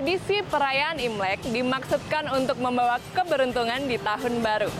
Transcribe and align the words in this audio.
Tradisi 0.00 0.40
perayaan 0.48 0.96
Imlek 0.96 1.44
dimaksudkan 1.52 2.24
untuk 2.32 2.56
membawa 2.56 2.96
keberuntungan 3.12 3.84
di 3.84 4.00
tahun 4.00 4.40
baru. 4.40 4.72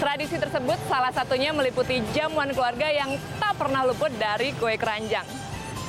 Tradisi 0.00 0.40
tersebut 0.40 0.80
salah 0.88 1.12
satunya 1.12 1.52
meliputi 1.52 2.00
jamuan 2.16 2.48
keluarga 2.48 2.88
yang 2.88 3.12
tak 3.36 3.60
pernah 3.60 3.84
luput 3.84 4.08
dari 4.16 4.56
kue 4.56 4.80
keranjang. 4.80 5.28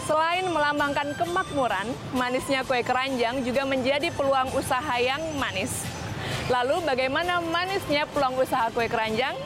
Selain 0.03 0.43
melambangkan 0.51 1.15
kemakmuran, 1.15 1.87
manisnya 2.19 2.67
kue 2.67 2.83
keranjang 2.83 3.47
juga 3.47 3.63
menjadi 3.63 4.11
peluang 4.11 4.51
usaha 4.59 4.99
yang 4.99 5.23
manis. 5.39 5.87
Lalu 6.51 6.83
bagaimana 6.83 7.39
manisnya 7.39 8.03
peluang 8.11 8.43
usaha 8.43 8.67
kue 8.75 8.91
keranjang? 8.91 9.39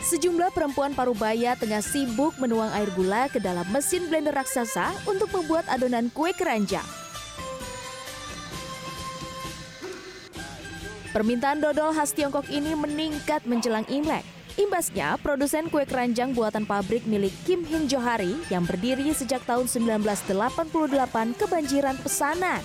Sejumlah 0.00 0.56
perempuan 0.56 0.96
parubaya 0.96 1.60
tengah 1.60 1.84
sibuk 1.84 2.40
menuang 2.40 2.72
air 2.72 2.88
gula 2.96 3.28
ke 3.28 3.36
dalam 3.36 3.68
mesin 3.68 4.08
blender 4.08 4.32
raksasa 4.32 4.96
untuk 5.04 5.28
membuat 5.28 5.68
adonan 5.68 6.08
kue 6.08 6.32
keranjang. 6.32 6.88
Permintaan 11.08 11.64
dodol 11.64 11.96
khas 11.96 12.12
Tiongkok 12.12 12.52
ini 12.52 12.76
meningkat 12.76 13.48
menjelang 13.48 13.88
Imlek. 13.88 14.20
Imbasnya, 14.58 15.16
produsen 15.22 15.70
kue 15.70 15.86
keranjang 15.86 16.34
buatan 16.34 16.66
pabrik 16.66 17.06
milik 17.06 17.30
Kim 17.46 17.62
Hin 17.62 17.86
Johari 17.86 18.34
yang 18.50 18.66
berdiri 18.66 19.14
sejak 19.14 19.40
tahun 19.46 19.70
1988 19.70 20.26
kebanjiran 21.38 21.96
pesanan. 22.02 22.58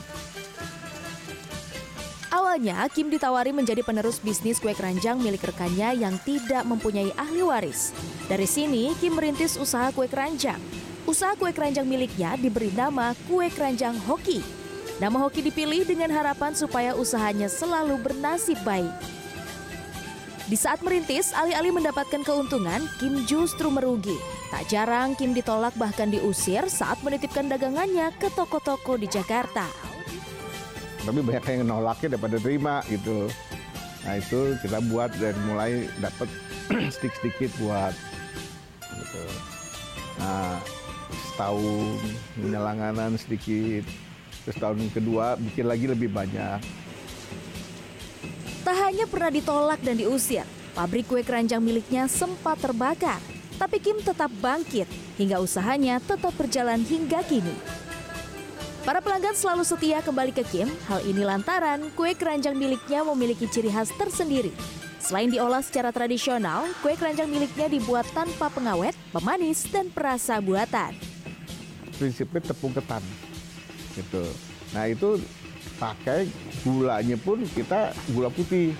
Awalnya, 2.33 2.89
Kim 2.89 3.13
ditawari 3.13 3.53
menjadi 3.53 3.85
penerus 3.85 4.17
bisnis 4.17 4.57
kue 4.57 4.73
keranjang 4.73 5.21
milik 5.21 5.45
rekannya 5.45 5.93
yang 6.01 6.17
tidak 6.25 6.65
mempunyai 6.65 7.13
ahli 7.13 7.45
waris. 7.45 7.93
Dari 8.25 8.49
sini, 8.49 8.97
Kim 8.97 9.13
merintis 9.13 9.53
usaha 9.53 9.93
kue 9.93 10.09
keranjang. 10.09 10.57
Usaha 11.05 11.37
kue 11.37 11.53
keranjang 11.53 11.85
miliknya 11.85 12.33
diberi 12.41 12.73
nama 12.73 13.13
Kue 13.29 13.53
Keranjang 13.53 13.99
Hoki. 14.09 14.62
Nama 15.01 15.17
Hoki 15.17 15.41
dipilih 15.41 15.87
dengan 15.87 16.13
harapan 16.13 16.53
supaya 16.53 16.93
usahanya 16.93 17.49
selalu 17.49 17.97
bernasib 18.01 18.57
baik. 18.61 18.93
Di 20.49 20.59
saat 20.59 20.83
merintis, 20.83 21.31
alih-alih 21.33 21.73
mendapatkan 21.73 22.21
keuntungan, 22.21 22.83
Kim 22.99 23.25
justru 23.25 23.71
merugi. 23.71 24.15
Tak 24.53 24.69
jarang 24.69 25.17
Kim 25.17 25.33
ditolak 25.33 25.73
bahkan 25.79 26.13
diusir 26.13 26.69
saat 26.69 27.01
menitipkan 27.01 27.49
dagangannya 27.49 28.13
ke 28.21 28.29
toko-toko 28.37 28.99
di 28.99 29.09
Jakarta 29.09 29.65
tapi 31.03 31.19
banyak 31.19 31.43
yang 31.43 31.67
nolaknya 31.67 32.15
daripada 32.15 32.37
terima 32.39 32.75
gitu 32.87 33.27
nah 34.03 34.19
itu 34.19 34.55
kita 34.59 34.83
buat 34.91 35.11
dan 35.19 35.35
mulai 35.47 35.87
dapat 35.99 36.27
sedikit 36.95 37.15
sedikit 37.23 37.51
buat 37.59 37.95
gitu 38.99 39.23
nah 40.19 40.59
setahun 41.31 41.99
langganan 42.51 43.11
sedikit 43.19 43.83
terus 44.43 44.57
tahun 44.59 44.79
kedua 44.91 45.39
bikin 45.39 45.65
lagi 45.65 45.85
lebih 45.87 46.11
banyak 46.11 46.59
tak 48.63 48.77
hanya 48.79 49.05
pernah 49.07 49.31
ditolak 49.31 49.79
dan 49.83 49.95
diusir 49.99 50.47
pabrik 50.75 51.07
kue 51.07 51.23
keranjang 51.23 51.59
miliknya 51.59 52.07
sempat 52.07 52.59
terbakar 52.59 53.19
tapi 53.57 53.77
Kim 53.79 54.01
tetap 54.01 54.27
bangkit 54.41 54.89
hingga 55.17 55.37
usahanya 55.39 56.01
tetap 56.01 56.33
berjalan 56.35 56.81
hingga 56.81 57.21
kini. 57.25 57.53
Para 58.83 58.99
pelanggan 58.99 59.31
selalu 59.31 59.63
setia 59.63 60.03
kembali 60.03 60.35
ke 60.35 60.43
Kim, 60.43 60.67
hal 60.91 60.99
ini 61.07 61.23
lantaran 61.23 61.87
kue 61.95 62.11
keranjang 62.11 62.59
miliknya 62.59 63.07
memiliki 63.07 63.47
ciri 63.47 63.71
khas 63.71 63.95
tersendiri. 63.95 64.51
Selain 64.99 65.31
diolah 65.31 65.63
secara 65.63 65.95
tradisional, 65.95 66.67
kue 66.83 66.95
keranjang 66.99 67.31
miliknya 67.31 67.71
dibuat 67.71 68.03
tanpa 68.11 68.51
pengawet, 68.51 68.95
pemanis, 69.15 69.63
dan 69.71 69.87
perasa 69.87 70.43
buatan. 70.43 70.91
Prinsipnya 71.95 72.51
tepung 72.51 72.75
ketan, 72.75 73.03
gitu. 73.97 74.25
Nah 74.73 74.89
itu 74.89 75.21
pakai 75.77 76.29
gulanya 76.65 77.17
pun 77.19 77.41
kita 77.53 77.93
gula 78.13 78.29
putih, 78.33 78.73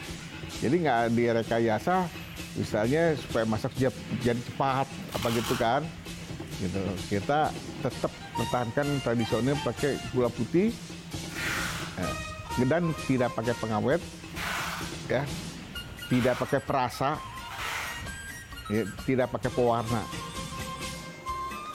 jadi 0.60 0.76
nggak 0.80 1.02
direkayasa, 1.14 2.08
misalnya 2.58 3.18
supaya 3.18 3.46
masak 3.46 3.74
jadi 3.78 4.40
cepat 4.54 4.88
apa 4.90 5.28
gitu 5.34 5.54
kan? 5.58 5.82
Gitu. 6.62 6.84
Kita 7.10 7.50
tetap 7.82 8.12
pertahankan 8.38 8.88
tradisional 9.04 9.58
pakai 9.62 9.98
gula 10.14 10.30
putih. 10.32 10.74
Eh, 11.94 12.16
dan 12.66 12.90
tidak 13.06 13.34
pakai 13.38 13.54
pengawet 13.58 14.02
ya. 15.10 15.26
Tidak 16.10 16.36
pakai 16.38 16.62
perasa. 16.62 17.18
Ya, 18.72 18.88
tidak 19.04 19.28
pakai 19.28 19.52
pewarna 19.52 20.02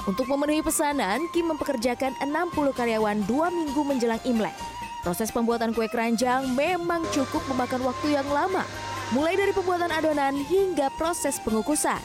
untuk 0.08 0.24
memenuhi 0.24 0.64
pesanan, 0.64 1.28
Kim 1.36 1.52
mempekerjakan 1.52 2.16
60 2.24 2.72
karyawan 2.72 3.20
dua 3.28 3.52
minggu 3.52 3.84
menjelang 3.84 4.22
Imlek. 4.24 4.56
Proses 5.04 5.28
pembuatan 5.28 5.76
kue 5.76 5.84
keranjang 5.86 6.48
memang 6.56 7.04
cukup 7.12 7.44
memakan 7.52 7.84
waktu 7.84 8.16
yang 8.16 8.26
lama, 8.32 8.64
mulai 9.12 9.36
dari 9.36 9.52
pembuatan 9.52 9.92
adonan 9.92 10.34
hingga 10.48 10.88
proses 10.96 11.36
pengukusan 11.44 12.00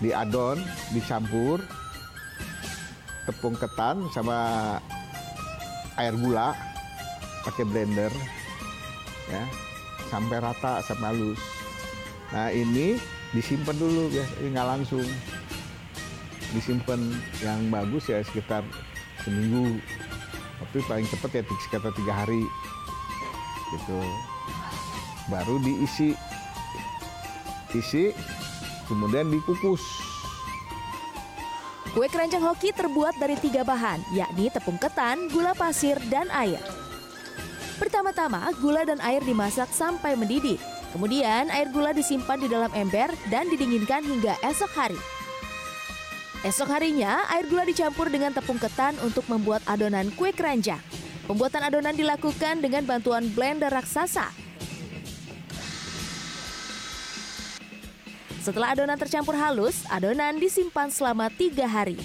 diadon, 0.00 0.60
dicampur 0.92 1.60
tepung 3.24 3.56
ketan 3.56 4.06
sama 4.12 4.38
air 5.98 6.14
gula 6.14 6.54
pakai 7.42 7.64
blender 7.66 8.12
ya 9.26 9.42
sampai 10.12 10.38
rata 10.38 10.84
sampai 10.84 11.06
halus. 11.10 11.40
Nah 12.30 12.52
ini 12.54 13.00
disimpan 13.34 13.74
dulu 13.74 14.06
ya, 14.12 14.26
nggak 14.38 14.66
langsung 14.66 15.06
disimpan 16.54 17.00
yang 17.42 17.70
bagus 17.72 18.06
ya 18.06 18.22
sekitar 18.22 18.62
seminggu 19.24 19.82
tapi 20.62 20.78
paling 20.86 21.06
cepat 21.10 21.30
ya 21.40 21.42
sekitar 21.66 21.90
tiga 21.96 22.12
hari 22.12 22.42
gitu 23.74 23.98
baru 25.26 25.58
diisi 25.62 26.14
isi 27.74 28.14
kemudian 28.86 29.28
dikukus. 29.28 29.82
Kue 31.96 32.12
keranjang 32.12 32.44
hoki 32.44 32.76
terbuat 32.76 33.16
dari 33.16 33.40
tiga 33.40 33.64
bahan, 33.64 34.04
yakni 34.12 34.52
tepung 34.52 34.76
ketan, 34.76 35.32
gula 35.32 35.56
pasir, 35.56 35.96
dan 36.12 36.28
air. 36.28 36.60
Pertama-tama, 37.80 38.52
gula 38.60 38.84
dan 38.84 39.00
air 39.00 39.24
dimasak 39.24 39.68
sampai 39.72 40.12
mendidih. 40.12 40.60
Kemudian, 40.92 41.48
air 41.48 41.72
gula 41.72 41.96
disimpan 41.96 42.36
di 42.36 42.48
dalam 42.52 42.68
ember 42.76 43.08
dan 43.32 43.48
didinginkan 43.48 44.04
hingga 44.04 44.36
esok 44.44 44.72
hari. 44.76 45.00
Esok 46.46 46.78
harinya, 46.78 47.26
air 47.34 47.50
gula 47.50 47.66
dicampur 47.66 48.06
dengan 48.06 48.30
tepung 48.30 48.54
ketan 48.54 48.94
untuk 49.02 49.26
membuat 49.26 49.66
adonan 49.66 50.14
kue 50.14 50.30
keranjang. 50.30 50.78
Pembuatan 51.26 51.58
adonan 51.58 51.98
dilakukan 51.98 52.62
dengan 52.62 52.86
bantuan 52.86 53.26
blender 53.34 53.66
raksasa 53.66 54.30
Setelah 58.46 58.78
adonan 58.78 58.94
tercampur 58.94 59.34
halus, 59.34 59.82
adonan 59.90 60.38
disimpan 60.38 60.86
selama 60.86 61.26
tiga 61.34 61.66
hari. 61.66 61.98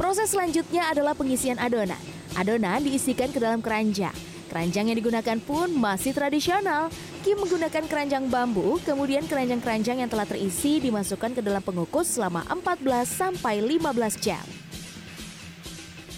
Proses 0.00 0.32
selanjutnya 0.32 0.88
adalah 0.88 1.12
pengisian 1.12 1.60
adonan. 1.60 2.00
Adonan 2.32 2.80
diisikan 2.80 3.28
ke 3.28 3.44
dalam 3.44 3.60
keranjang. 3.60 4.16
Keranjang 4.48 4.88
yang 4.88 4.96
digunakan 4.96 5.36
pun 5.44 5.68
masih 5.68 6.16
tradisional. 6.16 6.88
Kim 7.24 7.40
menggunakan 7.40 7.88
keranjang 7.88 8.28
bambu, 8.28 8.76
kemudian 8.84 9.24
keranjang-keranjang 9.24 10.04
yang 10.04 10.10
telah 10.12 10.28
terisi 10.28 10.76
dimasukkan 10.76 11.32
ke 11.32 11.40
dalam 11.40 11.64
pengukus 11.64 12.20
selama 12.20 12.44
14 12.52 12.84
sampai 13.08 13.64
15 13.64 14.20
jam. 14.20 14.44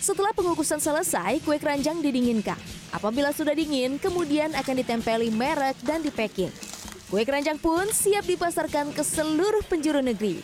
Setelah 0.03 0.35
pengukusan 0.35 0.83
selesai, 0.83 1.39
kue 1.47 1.63
keranjang 1.63 2.03
didinginkan. 2.03 2.59
Apabila 2.91 3.31
sudah 3.31 3.55
dingin, 3.55 4.03
kemudian 4.03 4.51
akan 4.59 4.83
ditempeli 4.83 5.31
merek 5.31 5.79
dan 5.87 6.03
dipacking. 6.03 6.51
Kue 7.07 7.23
keranjang 7.23 7.63
pun 7.63 7.87
siap 7.95 8.27
dipasarkan 8.27 8.91
ke 8.91 9.07
seluruh 9.07 9.63
penjuru 9.71 10.03
negeri. 10.03 10.43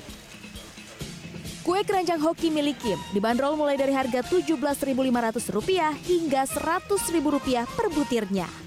Kue 1.66 1.82
keranjang 1.82 2.22
hoki 2.22 2.54
milik 2.54 2.78
Kim 2.78 3.02
dibanderol 3.10 3.58
mulai 3.58 3.74
dari 3.74 3.90
harga 3.90 4.22
Rp17.500 4.30 6.06
hingga 6.06 6.46
Rp100.000 6.46 7.66
per 7.66 7.86
butirnya. 7.90 8.61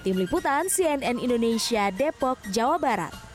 Tim 0.00 0.16
Liputan 0.16 0.72
CNN 0.72 1.20
Indonesia 1.20 1.92
Depok, 1.92 2.40
Jawa 2.48 2.80
Barat. 2.80 3.29